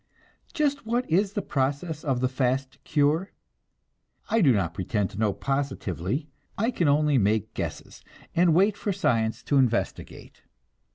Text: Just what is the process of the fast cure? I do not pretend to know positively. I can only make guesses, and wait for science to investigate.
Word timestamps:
Just 0.51 0.83
what 0.83 1.07
is 1.11 1.33
the 1.33 1.43
process 1.43 2.03
of 2.03 2.21
the 2.21 2.27
fast 2.27 2.83
cure? 2.83 3.33
I 4.31 4.41
do 4.41 4.51
not 4.51 4.73
pretend 4.73 5.11
to 5.11 5.19
know 5.19 5.31
positively. 5.31 6.27
I 6.57 6.71
can 6.71 6.87
only 6.87 7.19
make 7.19 7.53
guesses, 7.53 8.01
and 8.35 8.55
wait 8.55 8.75
for 8.77 8.91
science 8.91 9.43
to 9.43 9.57
investigate. 9.59 10.41